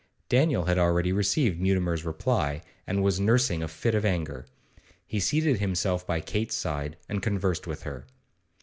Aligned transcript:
Daniel 0.29 0.65
had 0.65 0.79
already 0.79 1.11
received 1.11 1.61
Mutimer's 1.61 2.03
reply, 2.03 2.63
and 2.87 3.03
was 3.03 3.19
nursing 3.19 3.61
a 3.61 3.67
fit 3.67 3.93
of 3.93 4.03
anger. 4.03 4.47
He 5.05 5.19
seated 5.19 5.59
himself 5.59 6.07
by 6.07 6.21
Kate's 6.21 6.55
side, 6.55 6.97
and 7.07 7.21
conversed 7.21 7.67
with 7.67 7.83
her. 7.83 8.07